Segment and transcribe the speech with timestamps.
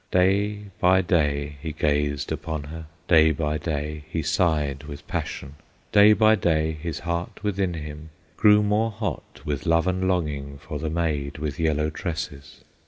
[0.09, 5.57] Day by day he gazed upon her, Day by day he sighed with passion,
[5.91, 10.79] Day by day his heart within him Grew more hot with love and longing For
[10.79, 12.63] the maid with yellow tresses.